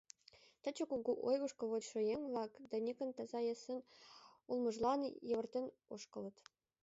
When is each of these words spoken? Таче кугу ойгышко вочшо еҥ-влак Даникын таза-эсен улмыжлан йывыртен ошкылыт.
Таче 0.63 0.83
кугу 0.91 1.13
ойгышко 1.27 1.63
вочшо 1.71 1.99
еҥ-влак 2.13 2.51
Даникын 2.69 3.09
таза-эсен 3.17 3.79
улмыжлан 4.51 5.01
йывыртен 5.29 5.65
ошкылыт. 5.93 6.37